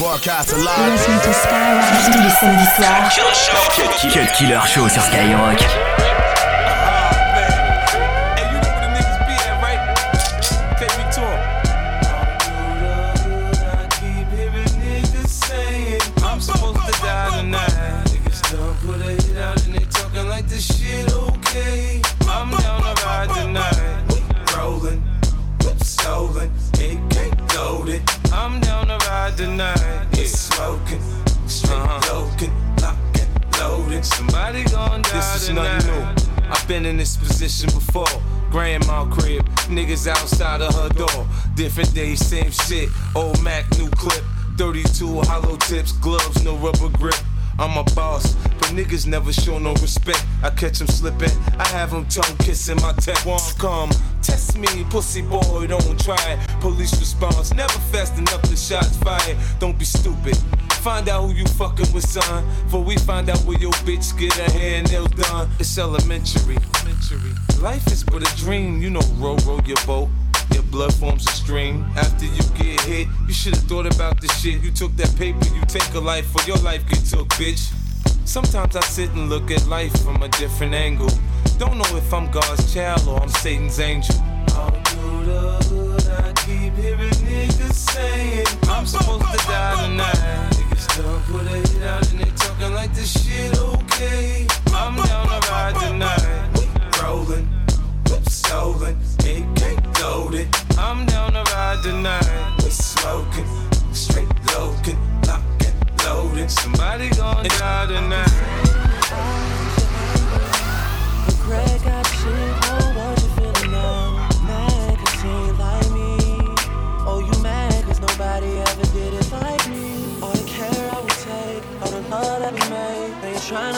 [0.00, 3.10] Broadcast Skyrock tous les samedis soirs.
[4.10, 5.99] Cut Killer Show sur Skyrock.
[36.70, 38.06] Been in this position before.
[38.50, 41.26] Grandma crib, niggas outside of her door.
[41.56, 42.88] Different day, same shit.
[43.16, 44.22] Old Mac, new clip.
[44.56, 47.16] 32 hollow tips, gloves, no rubber grip.
[47.58, 50.24] I'm a boss, but niggas never show no respect.
[50.42, 53.24] I catch them slipping, I have them tongue kissing my tech.
[53.26, 53.90] Won't come,
[54.22, 56.38] test me, pussy boy, don't try it.
[56.60, 59.36] Police response, never fast enough, the shots fired.
[59.58, 60.38] Don't be stupid.
[60.82, 62.42] Find out who you fucking with, son.
[62.68, 65.50] For we find out where your bitch get and nails done.
[65.58, 66.56] It's elementary.
[67.60, 68.80] Life is but a dream.
[68.80, 70.08] You know, row, row your boat.
[70.54, 71.84] Your blood forms a stream.
[71.96, 74.62] After you get hit, you should've thought about the shit.
[74.62, 77.70] You took that paper, you take a life, for your life get took, bitch.
[78.24, 81.10] Sometimes I sit and look at life from a different angle.
[81.58, 84.16] Don't know if I'm God's child or I'm Satan's angel.
[84.56, 90.59] All the hood, I keep hearing niggas saying I'm supposed to die tonight.
[90.86, 93.19] Don't put a hit out and they talking like this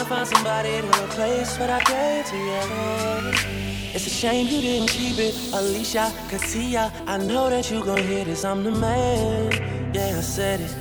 [0.05, 3.93] find somebody to replace what I gave to you.
[3.93, 6.91] It's a shame you didn't keep it, Alicia, Katia.
[7.07, 8.43] I know that you gon' hear this.
[8.43, 9.51] I'm the man.
[9.93, 10.75] Yeah, I said it.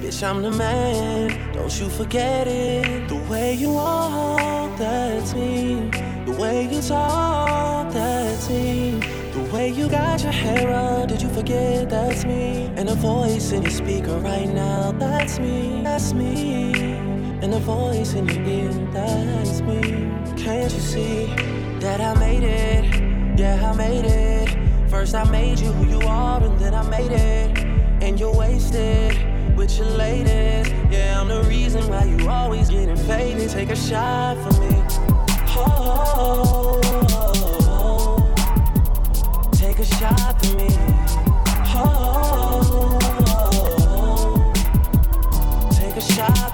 [0.00, 1.52] Bitch, I'm the man.
[1.52, 3.08] Don't you forget it.
[3.08, 5.90] The way you walk, that's me.
[6.24, 9.00] The way you talk, that's me.
[9.32, 12.70] The way you got your hair up, did you forget that's me?
[12.76, 18.14] And the voice in your speaker right now, that's me, that's me and the voice
[18.14, 19.80] in your ear, that's me.
[20.36, 21.26] Can't you see
[21.80, 22.84] that I made it?
[23.38, 24.88] Yeah, I made it.
[24.88, 27.58] First I made you who you are, and then I made it.
[28.00, 29.16] And you're wasted
[29.56, 30.72] with your latest.
[30.88, 33.50] Yeah, I'm the reason why you always getting faded.
[33.50, 34.76] Take a shot for me.
[35.54, 36.80] Oh, oh,
[37.66, 38.32] oh,
[39.52, 40.68] take a shot for me.
[41.74, 42.98] Oh.
[45.72, 46.51] take a shot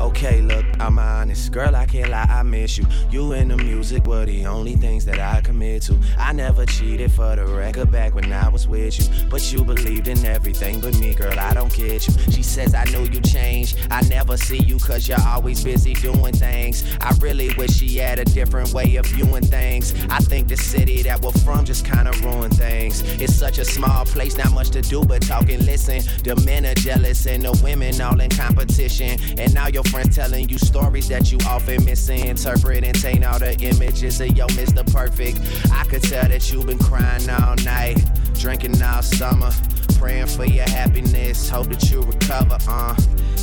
[0.00, 1.52] Okay, look, I'm honest.
[1.52, 2.84] Girl, I can't lie, I miss you.
[3.08, 5.96] You and the music were the only things that I commit to.
[6.18, 9.26] I never cheated for the record back when I was with you.
[9.30, 12.14] But you believed in everything but me, girl, I don't get you.
[12.32, 13.78] She says, I know you changed.
[13.92, 16.84] I never see you cause you're always busy doing things.
[17.00, 19.94] I really wish she had a different way of viewing things.
[20.10, 23.02] I think the city that we're from just kinda ruined things.
[23.20, 26.00] It's such a small place, not much to do but talk and listen.
[26.24, 29.20] The men are jealous and the women all in competition.
[29.38, 33.54] And now your friends telling you stories that you often misinterpret and taint all the
[33.60, 34.82] images of your Mr.
[34.90, 35.38] Perfect.
[35.70, 38.02] I could tell that you've been crying all night,
[38.38, 39.50] drinking all summer,
[39.98, 41.50] praying for your happiness.
[41.50, 42.56] Hope that you recover.
[42.66, 42.94] Uh,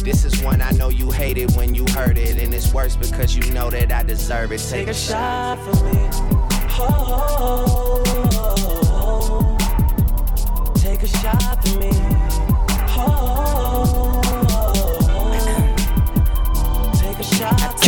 [0.04, 3.38] this is one I know you hated when you heard it, and it's worse because
[3.38, 4.58] you know that I deserve it.
[4.58, 6.00] Take, Take a, shot for me.
[6.82, 8.09] Oh, oh, oh,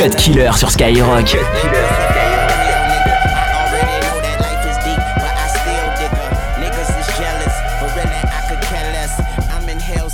[0.01, 1.27] Cut Killer sur Skyrock.
[1.27, 2.21] Cut Killer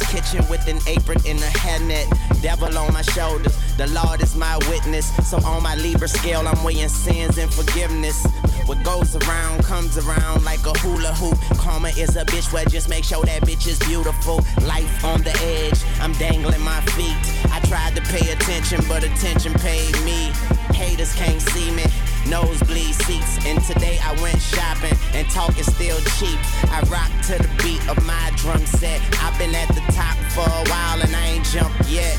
[0.07, 2.07] kitchen with an apron and a hairnet.
[2.41, 5.05] Devil on my shoulders, the Lord is my witness.
[5.29, 8.25] So on my Libra scale, I'm weighing sins and forgiveness.
[8.65, 11.37] What goes around comes around like a hula hoop.
[11.57, 14.37] Karma is a bitch where just make sure that bitch is beautiful.
[14.65, 17.46] Life on the edge, I'm dangling my feet.
[17.67, 20.31] Tried to pay attention, but attention paid me.
[20.73, 21.83] Haters can't see me
[22.29, 23.45] nosebleed seats.
[23.45, 26.39] And today I went shopping, and talk is still cheap.
[26.71, 29.01] I rock to the beat of my drum set.
[29.21, 32.17] I've been at the top for a while, and I ain't jumped yet.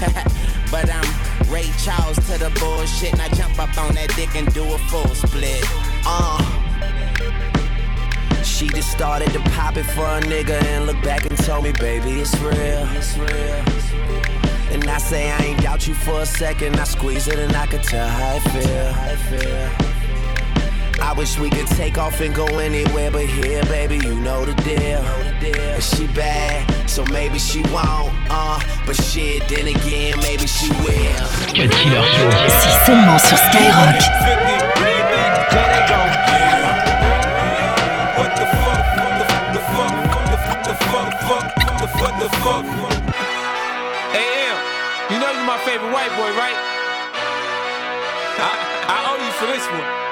[0.70, 3.12] but I'm Ray Charles to the bullshit.
[3.12, 5.64] And I jump up on that dick and do a full split.
[6.06, 6.64] Uh.
[8.42, 11.72] She just started to pop it for a nigga and look back and told me,
[11.72, 12.88] baby, it's real.
[12.96, 13.97] It's real.
[14.80, 16.76] And I say I ain't doubt you for a second.
[16.78, 18.92] I squeeze it and I can tell how I feel.
[18.92, 19.98] How I feel.
[21.02, 24.54] I wish we could take off and go anywhere, but here, baby, you know the
[24.62, 25.02] deal.
[25.52, 31.28] And she bad, so maybe she won't, uh, but shit, then again, maybe she will.
[31.54, 32.48] Cut Killer Show.
[32.48, 34.37] Si seulement sur Skyrock.
[49.58, 50.07] I owe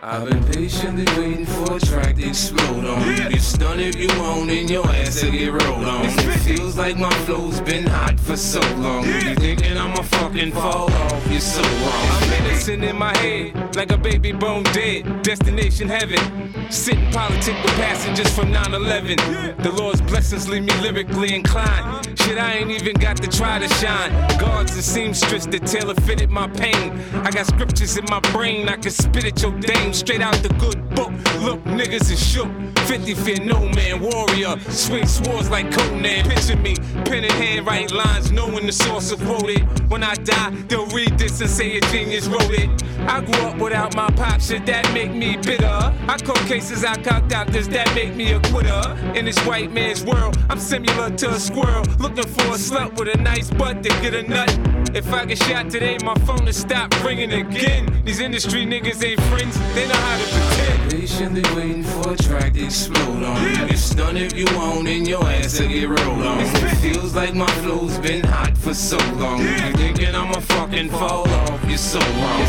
[0.00, 3.04] I've been patiently waiting for a track to explode on.
[3.04, 6.04] You get stunned if you want and your ass to get rolled on.
[6.04, 9.04] It feels like my flow's been hot for so long.
[9.04, 11.26] You thinking I'ma fucking fall off?
[11.28, 12.08] You're so wrong.
[12.10, 15.22] I'm medicine in my head, like a baby bone dead.
[15.24, 16.70] Destination heaven.
[16.70, 19.62] Sitting politic with passengers from 9-11.
[19.64, 22.06] The Lord's blessings leave me lyrically inclined.
[22.20, 24.12] Shit, I ain't even got to try to shine.
[24.38, 26.92] Guards and seamstress that tailor fitted my pain.
[27.24, 30.48] I got scriptures in my brain, I can spit at your dame straight out the
[30.60, 31.12] good book.
[31.40, 32.48] Look, niggas is shook.
[32.86, 34.58] 50 fear no man, warrior.
[34.70, 36.24] Swing swords like Conan.
[36.28, 36.74] Picture me,
[37.04, 39.62] pen in hand, write lines, knowing the source of quote it.
[39.88, 42.70] When I die, they'll read this and say a genius wrote it.
[43.00, 45.66] I grew up without my pop, shit that make me bitter.
[45.66, 48.82] I caught cases, I out, does that make me a quitter?
[49.14, 53.14] In this white man's world, I'm similar to a squirrel, looking for a slut with
[53.14, 54.77] a nice butt to get a nut.
[54.94, 58.02] If I get shot today, my phone will stop ringing again.
[58.04, 60.90] These industry niggas ain't friends, they know how to pretend.
[60.90, 63.42] Patiently waiting for a track to explode on.
[63.42, 66.40] You get stunned if you want, and your ass to get rolled on.
[66.40, 69.40] It feels like my flow's been hot for so long.
[69.40, 71.64] You thinking I'ma fucking fall off?
[71.68, 72.46] You're so wrong.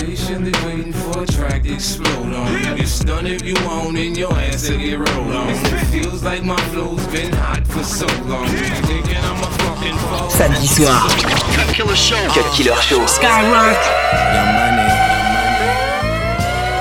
[0.00, 0.52] Patiently
[1.22, 2.52] a track to explode on.
[2.52, 5.48] You get stunned if you want, and your ass to get rolled on.
[5.50, 8.48] It feels like my flow's been hot for so long.
[8.48, 10.30] Thinking I'ma fucking fall?
[10.30, 11.08] Samedi soir.
[11.56, 12.26] Cut Killer Show.
[12.28, 13.04] Cut Killer Show.
[13.04, 13.80] Skyrock.
[14.34, 14.88] Your money.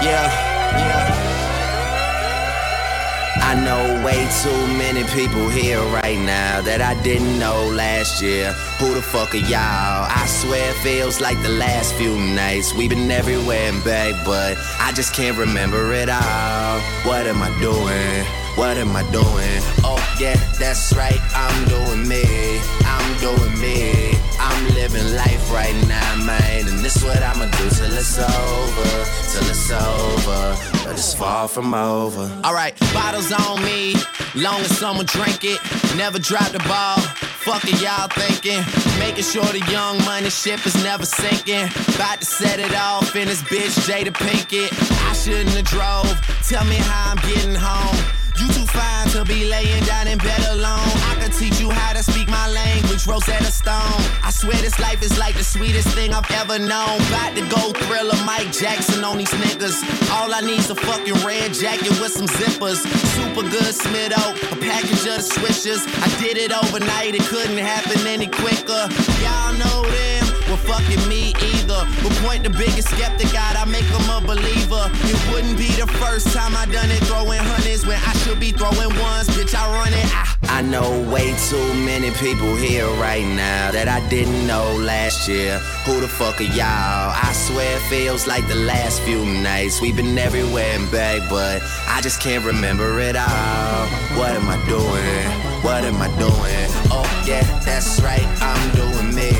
[0.01, 0.48] Yeah, yeah.
[3.49, 8.53] I know way too many people here right now that I didn't know last year.
[8.77, 10.05] Who the fuck are y'all?
[10.05, 12.75] I swear it feels like the last few nights.
[12.75, 16.79] We've been everywhere and back, but I just can't remember it all.
[17.09, 18.23] What am I doing?
[18.53, 19.57] What am I doing?
[19.81, 21.19] Oh, yeah, that's right.
[21.33, 22.61] I'm doing me.
[22.85, 24.13] I'm doing me.
[24.37, 26.67] I'm living life right now, man.
[26.67, 28.91] And this is what I'ma do till it's over.
[29.33, 29.98] Till it's over.
[30.91, 32.29] It's far from over.
[32.43, 33.95] Alright, bottles on me.
[34.35, 35.59] Long as someone drink it.
[35.95, 36.97] Never drop the ball.
[37.45, 38.59] Fuck it, y'all thinking.
[38.99, 41.65] Making sure the young money ship is never sinking.
[41.95, 44.71] About to set it off in this bitch, Jada Pinkett.
[45.09, 46.47] I shouldn't have drove.
[46.47, 48.18] Tell me how I'm getting home.
[48.39, 50.95] You too fine to be laying down in bed alone.
[51.11, 53.99] I can teach you how to speak my language, Rosetta Stone.
[54.23, 56.95] I swear this life is like the sweetest thing I've ever known.
[57.11, 59.83] About to go thriller Mike Jackson on these niggas.
[60.15, 62.79] All I need's a fucking red jacket with some zippers.
[63.11, 65.83] Super good Smitto, a package of the swishers.
[65.99, 68.87] I did it overnight, it couldn't happen any quicker.
[69.19, 70.39] Y'all know them.
[70.47, 71.85] Well, fucking me either.
[72.01, 74.89] But point the biggest skeptic out, I make him a believer.
[75.05, 77.58] It wouldn't be the first time I done it, throwing hundreds
[77.89, 79.27] when I should be throwing ones.
[79.33, 80.09] Bitch, I run it.
[80.13, 85.27] I, I know way too many people here right now that I didn't know last
[85.27, 85.57] year.
[85.85, 87.09] Who the fuck are y'all?
[87.27, 89.81] I swear it feels like the last few nights.
[89.81, 93.87] We've been everywhere and back, but I just can't remember it all.
[94.19, 95.25] What am I doing?
[95.65, 96.69] What am I doing?
[96.93, 98.29] Oh, yeah, that's right.
[98.39, 99.33] I'm doing me.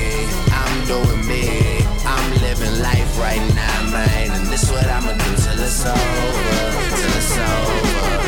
[0.50, 1.86] I'm doing me.
[2.02, 4.32] I'm living life right now, man.
[4.32, 6.42] And this what I'ma do till it's over.
[6.98, 7.89] Till it's over.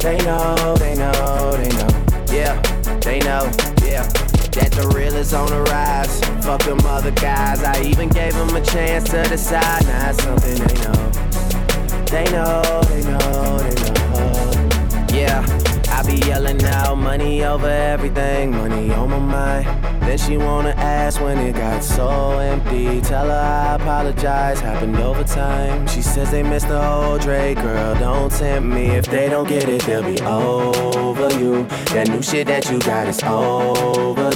[0.00, 1.88] They know, they know, they know.
[2.32, 2.60] Yeah,
[3.00, 3.50] they know,
[3.84, 4.06] yeah.
[4.54, 6.20] That the real is on the rise.
[6.44, 7.62] Fuck them other guys.
[7.62, 9.84] I even gave them a chance to decide.
[9.86, 11.10] Now it's something they know.
[12.06, 15.08] They know, they know, they know.
[15.12, 15.67] Yeah.
[16.08, 19.84] Be yelling out money over everything, money on my mind.
[20.00, 23.02] Then she wanna ask when it got so empty.
[23.02, 25.86] Tell her I apologize, happened over time.
[25.86, 28.86] She says they missed the whole Drake, girl, don't tempt me.
[28.86, 31.64] If they don't get it, they'll be over you.
[31.92, 33.20] That new shit that you got is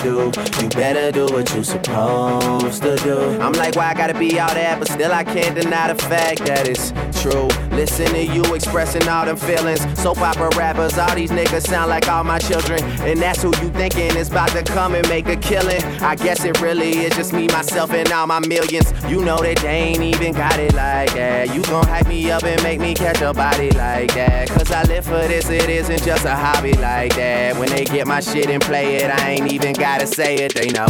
[0.05, 0.63] overdue.
[0.63, 3.19] You better do what you're supposed to do.
[3.41, 6.45] I'm like, why I gotta be all that, but still I can't deny the fact
[6.47, 6.93] that it's
[7.23, 7.49] true.
[7.71, 9.81] Listen to you expressing all them feelings.
[9.99, 12.83] Soap opera rappers, all these niggas sound like all my children.
[13.03, 15.83] And that's who you thinking is about to come and make a killing.
[16.03, 18.93] I guess it really is just me, myself, and all my millions.
[19.09, 21.55] You know that they ain't even got it like that.
[21.55, 24.49] You gon' hype me up and make me catch a body like that.
[24.49, 27.57] Cause I live for this, it isn't just a hobby like that.
[27.57, 30.69] When they get my shit and play it, I ain't even gotta say it, they
[30.69, 30.87] know.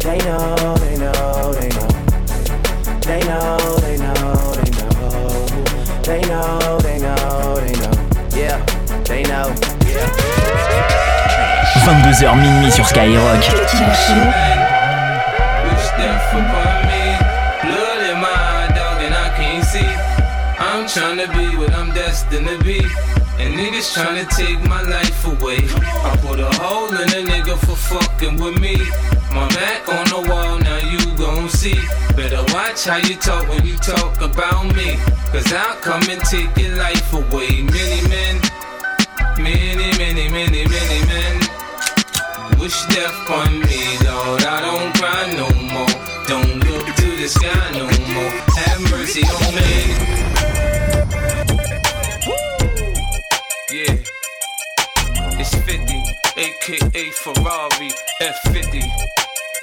[0.00, 1.88] They know, they know, they know.
[3.04, 4.88] They know, they know, they know.
[6.02, 7.94] They know, they know, they know.
[8.34, 8.64] Yeah.
[11.84, 13.42] 22h minuit sur Skyrock.
[20.58, 22.80] I'm trying to be what I'm destined to be.
[23.38, 25.58] And niggas trying to take my life away.
[26.08, 28.76] I put a hole in a nigga for fucking with me.
[29.34, 31.80] My back on the wall, now you gon' see.
[32.16, 34.96] Better watch how you talk when you talk about me.
[35.32, 37.62] Cause I'll come and take your life away.
[37.62, 38.40] Many men
[39.38, 41.40] Many, many, many, many men
[42.60, 44.44] wish death on me, Lord.
[44.44, 45.88] I don't cry no more.
[46.28, 48.30] Don't look to the sky no more.
[48.54, 50.41] Have mercy on me.
[56.42, 58.82] Aka Ferrari F50.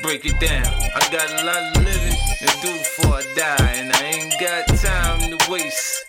[0.01, 0.65] Break it down.
[0.95, 4.65] I got a lot of living to do before I die, and I ain't got
[4.79, 6.05] time to waste.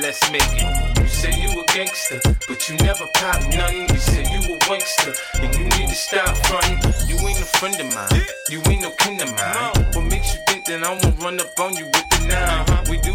[0.00, 0.98] Let's make it.
[1.00, 3.88] You say you a gangster, but you never pop nothing.
[3.88, 6.78] You say you a wankster, and you need to stop fronting.
[7.08, 9.94] You ain't a friend of mine, you ain't no kin of mine.
[9.94, 12.63] What makes you think that I won't run up on you with the nine?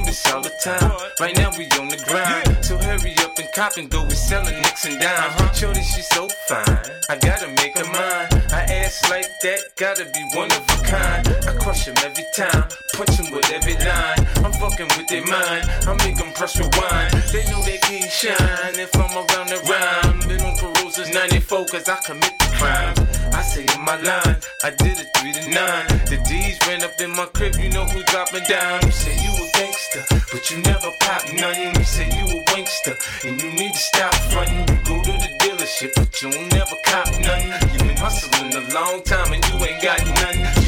[0.10, 0.90] All the time.
[1.20, 4.04] Right now we on the grind, so hurry up and cop and go.
[4.06, 5.38] We selling nicks and dimes.
[5.38, 5.54] Uh-huh.
[5.54, 6.66] Shorty, she's so fine.
[7.10, 8.26] I gotta make her mine.
[8.50, 11.28] I ass like that, gotta be one of a kind.
[11.46, 12.66] I crush him every time,
[12.98, 14.26] punch him with every line.
[14.42, 17.14] I'm fucking with their mind, I make them press rewind.
[17.30, 20.26] They know they can't shine if I'm around the rhyme.
[20.28, 22.98] Been on parole since 94 cause I commit the crime.
[23.40, 25.88] I say my line, I did it 3 to 9.
[26.12, 28.84] The D's ran up in my crib, you know who dropping down.
[28.84, 31.74] You say you a gangster, but you never pop nothing.
[31.74, 34.68] You say you a wankster, and you need to stop fronting.
[34.68, 37.72] You go to the dealership, but you don't never cop nothing.
[37.72, 40.59] You been hustling a long time and you ain't got nothing.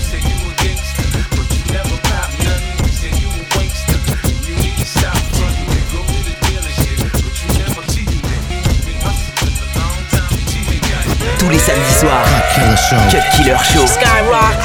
[11.51, 13.01] Les samedis soirs, Cut Killer Show.
[13.11, 13.85] Cut Killer Show.
[13.85, 14.57] Skyrock.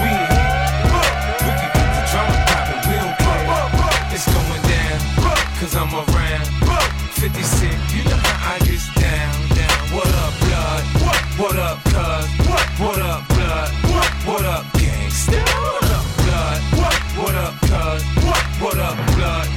[0.00, 0.52] We in here.
[1.40, 4.12] We can keep the drama poppin', we don't care.
[4.12, 4.98] It's going down,
[5.58, 6.46] cause I'm around.
[7.16, 7.40] 50
[7.96, 9.80] you know how I get down, down.
[9.96, 10.84] What up, blood?
[11.40, 12.26] What up, cuz?
[12.78, 13.70] What up, blood?
[14.28, 15.40] What up, gangsta?
[15.40, 16.60] What up, blood?
[17.16, 18.02] What up, cuz?
[18.60, 19.48] What up, blood?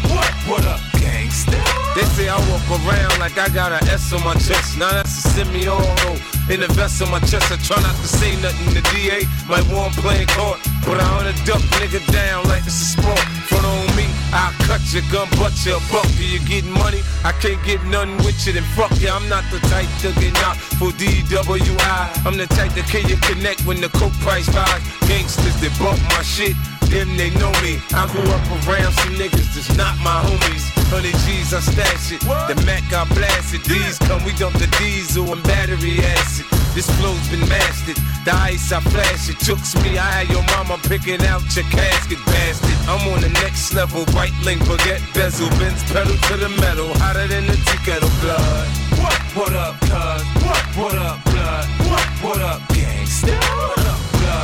[0.48, 1.60] What up, gangsta?
[1.96, 4.78] They say I walk around like I got an S on my chest.
[4.78, 6.29] Now that's a semi-auto.
[6.50, 8.74] In the vest on my chest, I try not to say nothing.
[8.74, 12.98] The DA might want playing court, but I wanna duck nigga down like it's a
[12.98, 13.22] sport.
[13.46, 16.10] Front on me, I'll cut your gun, butt your buck.
[16.18, 17.06] Do you getting money?
[17.24, 19.10] I can't get nothing with you, then fuck you.
[19.10, 22.26] I'm not the type to get knocked for DWI.
[22.26, 24.82] I'm the type to kill you connect when the coke price rise.
[25.06, 26.58] Gangsters that bump my shit,
[26.90, 27.78] them they know me.
[27.94, 30.66] I grew up around some niggas that's not my homies.
[30.90, 32.22] 100 G's, I stash it.
[32.22, 33.64] The Mac, I blast it.
[33.64, 36.46] These come, we dump the diesel and battery acid.
[36.74, 37.98] This flow's been mastered.
[38.26, 39.38] The ice, I flash it.
[39.46, 42.78] Chooks me, I had your mama picking out your casket, bastard.
[42.90, 44.06] I'm on the next level.
[44.18, 46.90] White link, baguette, bezel, bends, pedal to the metal.
[46.98, 48.68] Hotter than the tea kettle blood.
[48.98, 49.20] What?
[49.38, 50.22] What up, cuz?
[50.42, 50.64] What?
[50.78, 51.66] What up, blood?
[51.90, 52.08] What?
[52.26, 53.34] What up, gangsta?
[53.38, 53.99] What up,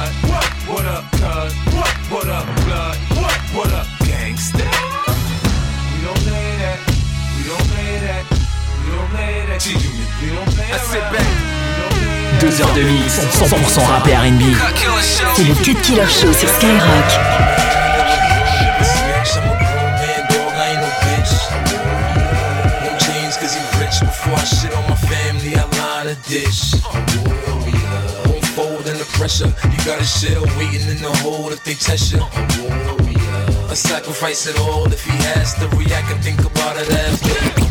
[0.05, 0.29] blood?
[0.29, 0.45] What?
[0.67, 1.53] What up, cuz?
[1.73, 1.93] What?
[2.11, 2.97] What up, blood?
[3.15, 3.37] What?
[3.55, 4.65] What up, gangsta?
[5.93, 6.79] We don't play that.
[7.37, 8.23] We don't play that.
[8.81, 9.61] We don't play that.
[9.61, 10.09] G-Unit.
[10.21, 10.81] We don't play that.
[10.81, 11.31] I sit back.
[12.41, 14.43] Deux heures de mix, 100% rap et R&B.
[15.35, 17.55] C'est le Cut Killer Show sur Skyrock.
[24.01, 27.34] before I shit on my family, I line a dish.
[29.15, 29.47] Pressure.
[29.47, 32.19] You got a shell waiting in the hole if they test you.
[32.19, 32.27] A
[32.59, 33.71] warrior.
[33.71, 37.65] A sacrifice it all if he has to react and think about it after.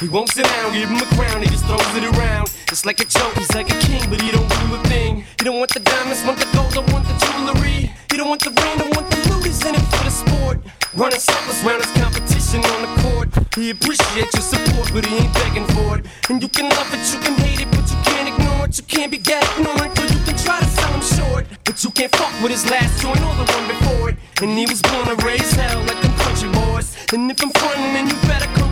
[0.00, 2.52] He won't sit down, give him a crown, he just throws it around.
[2.68, 5.24] It's like a joke, he's like a king, but he don't rule a thing.
[5.38, 7.90] He don't want the diamonds, want the gold, don't want the jewelry.
[8.10, 10.58] He don't want the ring, don't want the loot, he's in it for the sport.
[10.92, 13.28] Running circles round his competition on the court.
[13.56, 16.04] He appreciates your support, but he ain't begging for it.
[16.28, 18.76] And you can love it, you can hate it, but you can't ignore it.
[18.76, 21.46] You can't be that ignorant, or you can try to sell him short.
[21.64, 24.16] But you can't fuck with his last joint or the one before it.
[24.44, 26.92] And he was born to raise hell like them country boys.
[27.14, 28.65] And if I'm frontin', then you better come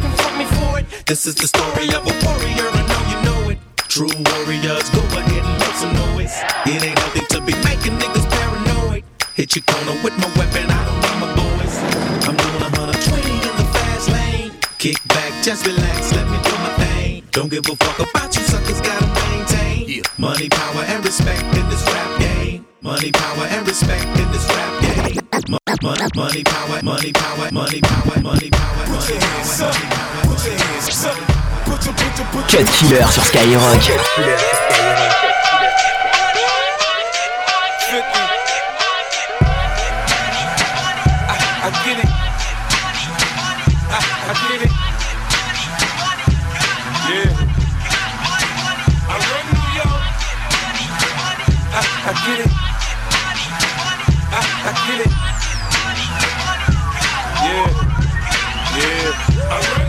[1.06, 3.58] This is the story of a warrior, I know you know it.
[3.92, 6.32] True warriors, go ahead and make some noise.
[6.64, 9.04] It ain't nothing to be making niggas paranoid.
[9.36, 11.76] Hit your corner with my weapon, I don't need my boys.
[12.24, 14.52] I'm doing a 120 in the fast lane.
[14.78, 17.28] Kick back, just relax, let me do my thing.
[17.32, 19.84] Don't give a fuck about you suckers, gotta maintain.
[19.84, 20.08] Yeah.
[20.16, 22.64] Money, power, and respect in this rap game.
[22.80, 25.23] Money, power, and respect in this rap game.
[25.48, 26.80] Money, power,
[32.72, 33.90] Killer sur Skyrock.
[54.86, 55.13] Get it.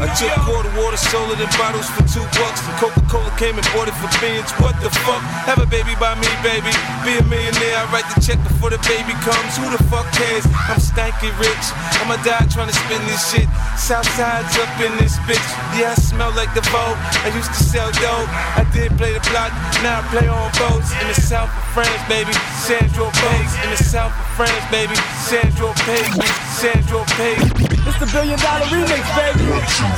[0.02, 2.62] I, took quarter water, sold it in bottles for two bucks.
[2.68, 4.52] And Coca-Cola came and bought it for beans.
[4.60, 5.24] What the fuck?
[5.48, 6.72] Have a baby by me, baby.
[7.08, 7.80] Be a millionaire.
[7.80, 9.56] I write the check before the baby comes.
[9.58, 10.44] Who the fuck cares?
[10.68, 11.66] I'm stanky rich.
[12.04, 13.48] I'ma die trying to spin this shit.
[13.80, 15.44] Southside's up in this bitch.
[15.80, 16.98] Yeah, I smell like the vote.
[17.24, 18.30] I used to sell dope.
[18.60, 19.56] I did play the block.
[19.84, 22.36] Now I play on boats in the south of France, baby.
[22.64, 24.96] Sandro boats in the south of France, baby.
[25.24, 26.08] San Tropez,
[26.56, 27.36] San Tropez.
[27.84, 29.44] It's the billion dollar remix, baby.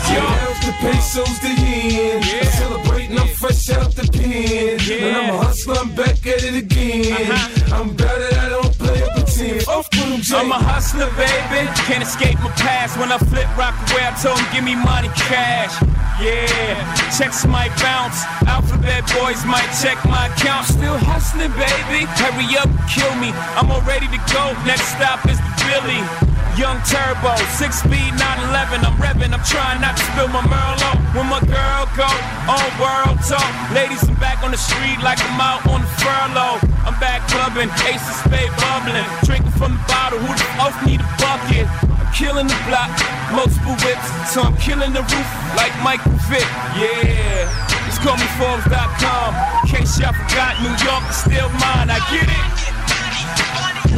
[0.09, 0.25] Yo,
[0.65, 2.17] the pesos the yen.
[2.25, 2.49] Yeah.
[2.49, 4.81] Celebrating, I'm fresh out the pen.
[4.81, 5.05] Yeah.
[5.05, 7.13] And I'm a hustler, I'm back at it again.
[7.13, 7.75] Uh-huh.
[7.77, 9.67] I'm better, I don't play a pretend.
[9.69, 11.69] Off with them, I'm a hustler, baby.
[11.85, 12.97] Can't escape my past.
[12.97, 15.77] When I flip rock away, I told him, give me money, cash.
[16.17, 16.73] Yeah,
[17.13, 18.25] checks might bounce.
[18.49, 20.65] Alphabet boys might check my account.
[20.65, 22.09] Still hustling, baby.
[22.17, 23.29] Hurry up, kill me.
[23.53, 24.57] I'm all ready to go.
[24.65, 26.36] Next stop is the Billy.
[26.57, 28.81] Young Turbo, six speed, 911.
[28.81, 30.97] I'm revving, I'm trying not to spill my Merlot.
[31.13, 32.09] When my girl go
[32.49, 33.45] on world talk,
[33.77, 36.57] ladies, I'm back on the street like I'm out on the furlough.
[36.81, 40.17] I'm back clubbing, ace of spade bubbling, drinking from the bottle.
[40.17, 41.69] Who the fuck need a bucket?
[41.93, 42.89] I'm killing the block,
[43.29, 46.49] multiple whips, so I'm killing the roof like Michael Vick.
[46.73, 47.45] Yeah,
[47.85, 49.29] just call me Forbes.com.
[49.61, 51.93] In case y'all forgot, New York is still mine.
[51.93, 52.45] I get it.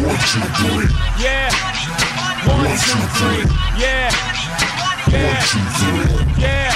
[0.03, 0.91] What you doing?
[1.23, 2.08] Yeah.
[2.47, 3.43] One, two, three.
[3.75, 4.11] Yeah.
[5.11, 5.43] Yeah.
[6.37, 6.71] Yeah.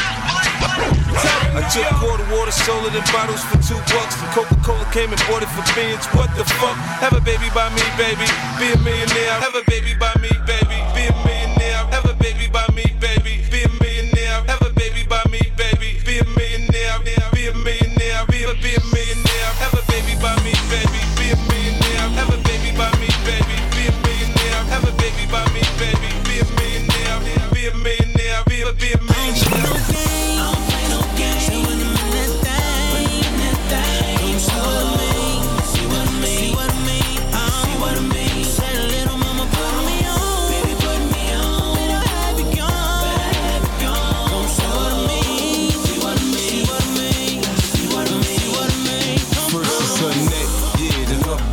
[1.55, 4.19] I took quarter water, sold it in bottles for two bucks.
[4.19, 6.05] And Coca-Cola came and bought it for beans.
[6.17, 6.75] What the fuck?
[6.99, 8.25] Have a baby by me, baby.
[8.59, 9.39] Be a millionaire.
[9.39, 10.81] Have a baby by me, baby.
[10.91, 11.22] Be a millionaire.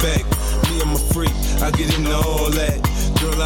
[0.02, 0.24] Back.
[0.70, 2.39] Me, I'm a freak, I get into all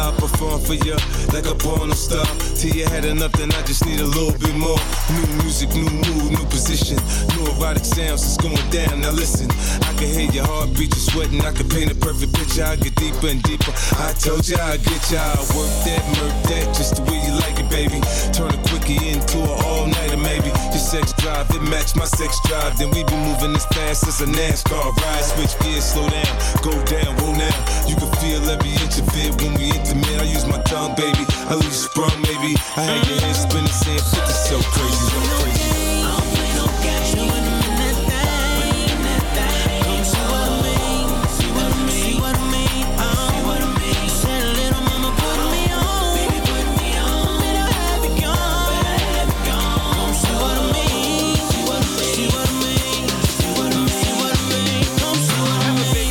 [0.05, 0.93] I'll perform for you
[1.33, 2.25] like a porno star.
[2.53, 4.77] Till you had enough, then I just need a little bit more.
[5.09, 7.01] New music, new mood, new position.
[7.33, 9.01] New erotic sounds is going down.
[9.01, 9.49] Now listen,
[9.81, 11.41] I can hear your heartbeat, you sweating.
[11.41, 12.63] I can paint a perfect picture.
[12.69, 13.73] I get deeper and deeper.
[13.97, 15.25] I told you I get ya.
[15.25, 17.97] I work that, murk that, just the way you like it, baby.
[18.29, 20.53] Turn a quickie into an all nighter, maybe.
[20.69, 22.77] Your sex drive, it match my sex drive.
[22.77, 25.25] Then we be moving as fast as a NASCAR ride.
[25.33, 27.57] Switch gears, slow down, go down, whoa now.
[27.89, 30.21] You can feel every inch of it when we intimate.
[30.21, 31.25] I use my tongue, baby.
[31.49, 32.55] I leave you sprung, maybe.
[32.77, 35.75] I had your head spinning, saying 50 so crazy, so crazy.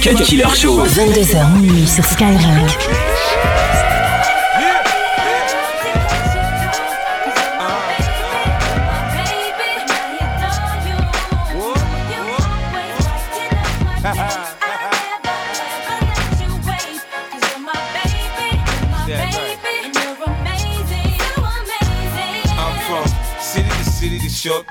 [0.05, 0.85] Cut Killer Show.
[0.85, 3.04] 22h minuit sur Skyrock.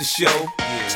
[0.03, 0.47] The show.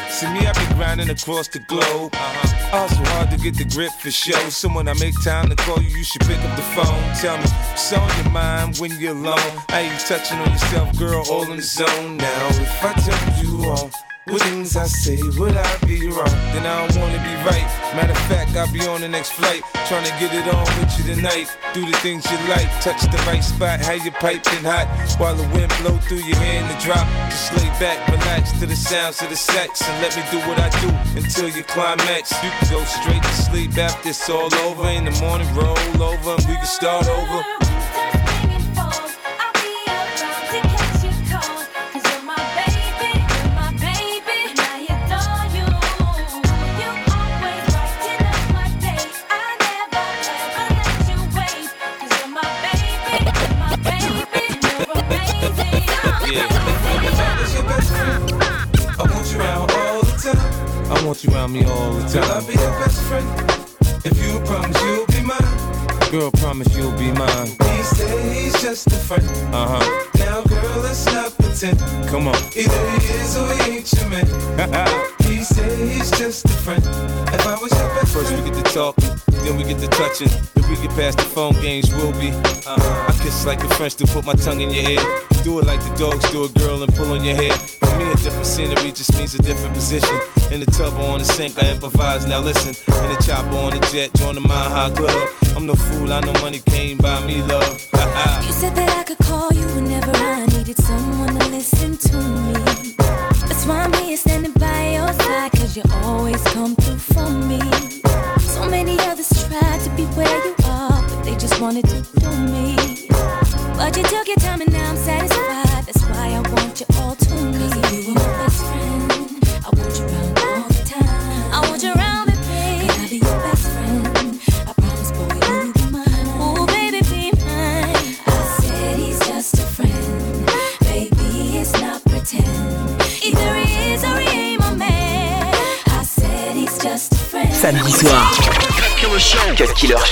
[0.10, 2.13] See me, I be grinding across the globe.
[2.13, 2.78] Uh-huh.
[2.78, 4.38] Also hard to get the grip for show.
[4.50, 7.02] So when I make time to call you, you should pick up the phone.
[7.15, 9.54] Tell me, what's on your mind when you're alone?
[9.70, 12.17] How you touching on yourself, girl, all in the zone.
[12.17, 13.91] Now, if I tell you all
[14.30, 16.38] what things I say, would I be wrong?
[16.52, 17.68] Then I don't wanna be right.
[17.96, 19.62] Matter of fact, I'll be on the next flight.
[19.88, 21.48] Trying to get it on with you tonight.
[21.74, 24.88] Do the things you like, touch the right spot, have you piping hot.
[25.18, 27.08] While the wind blow through your hair in the drop.
[27.30, 29.82] Just lay back, relax to the sounds of the sex.
[29.88, 32.32] And let me do what I do until you climax.
[32.44, 34.88] You can go straight to sleep after it's all over.
[34.90, 37.77] In the morning, roll over and we can start over.
[61.08, 62.22] Want you around me all the time.
[62.22, 63.28] Girl, I'll be your best friend.
[64.04, 66.12] If you promise you'll be mine.
[66.12, 67.48] Girl, promise you'll be mine.
[67.48, 69.24] He said he's just a friend.
[69.56, 70.08] Uh huh.
[70.20, 71.80] Now, girl, let's not pretend.
[72.10, 72.36] Come on.
[72.58, 74.28] Either he is or he ain't your man.
[75.24, 76.84] he said he's just a friend.
[76.84, 78.43] If I was your best First friend.
[78.43, 79.10] we get to talking,
[79.43, 80.32] then we get to touching.
[80.58, 82.32] If we get past the phone games, we'll be.
[82.32, 83.06] Uh-huh.
[83.08, 85.00] I kiss like the French to put my tongue in your ear.
[85.43, 87.54] Do it like the dogs do a girl and pull on your hair.
[87.54, 90.20] For me, a different scenery just means a different position.
[90.52, 92.26] In the tub or on the sink, I improvise.
[92.26, 92.70] Now listen,
[93.04, 95.30] in the chopper on the jet, join the Mile High Club.
[95.56, 97.74] I'm no fool, I know money came by me, love.
[98.46, 102.66] you said that I could call you whenever I needed someone to listen to me.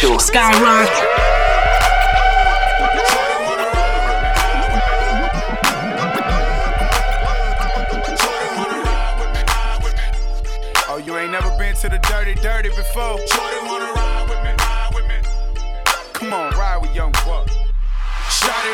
[0.05, 0.17] Show.
[0.17, 0.87] Skyrock.
[10.87, 13.17] Oh, you ain't never been to the dirty, dirty before.
[13.65, 15.15] Wanna ride with me, ride with me.
[16.13, 17.49] Come on, ride with Young Buck.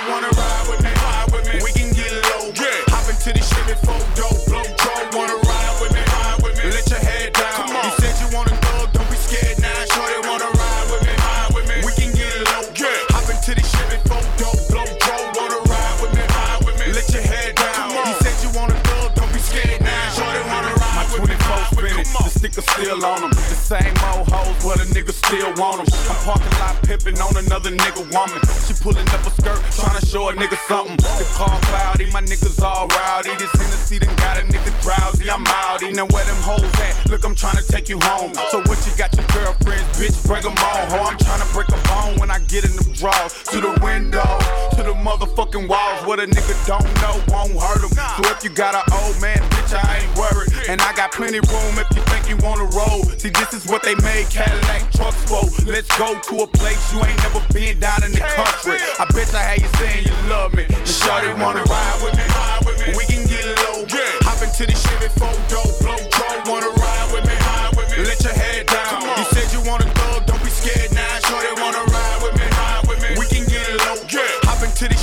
[0.10, 1.62] Wanna ride with me, ride with me.
[1.64, 2.52] We can get low.
[2.60, 2.84] Yeah.
[2.92, 5.18] Hop into the Chevy four door, blow draw.
[5.18, 5.41] Wanna
[22.84, 23.30] still on them.
[23.30, 24.31] The same old
[24.64, 25.82] but a nigga still want.
[25.82, 28.40] I'm parking lot pimping on another nigga woman.
[28.66, 30.98] She pulling up a skirt, trying to show a nigga something.
[30.98, 33.34] The car cloudy, my niggas all rowdy.
[33.38, 35.30] This Hennessy done got a nigga drowsy.
[35.30, 35.94] I'm outy.
[35.94, 37.10] Now where them hoes at?
[37.10, 38.34] Look, I'm trying to take you home.
[38.52, 40.16] So what you got your girlfriends, bitch?
[40.28, 41.10] Bring them ho.
[41.10, 43.34] I'm trying to break a bone when I get in them drawers.
[43.52, 44.30] To the window,
[44.78, 46.06] to the motherfucking walls.
[46.06, 47.92] What a nigga don't know won't hurt him.
[47.92, 50.54] So if you got an old man, bitch, I ain't worried.
[50.70, 53.04] And I got plenty room if you think you wanna roll.
[53.18, 55.48] See, this is what they made Cadillac trucks, whoa.
[55.66, 58.80] Let's go to a place you ain't never been down in the country.
[59.00, 60.66] I bet I had you saying you love me.
[60.68, 62.92] The shawty wanna ride with me, ride with me.
[62.98, 64.28] We can get low, yeah.
[64.28, 66.52] Hop into the Chevy four door, blow draw.
[66.52, 68.04] Wanna ride with me, ride with me.
[68.04, 69.08] Let your head down.
[69.16, 71.08] You said you wanna thug, don't be scared now.
[71.24, 73.16] Shorty wanna ride with me, ride with me.
[73.16, 74.52] We can get low, yeah.
[74.52, 74.98] Hop into the